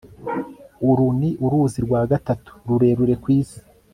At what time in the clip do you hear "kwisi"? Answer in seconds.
3.23-3.59